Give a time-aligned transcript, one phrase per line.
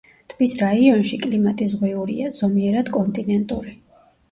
[0.29, 3.79] ტბის რაიონში კლიმატი ზღვიურია, ზომიერად კონტინენტური.